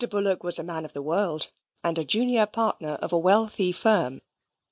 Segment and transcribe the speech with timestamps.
[0.09, 1.51] Bullock was a man of the world,
[1.83, 4.19] and a junior partner of a wealthy firm.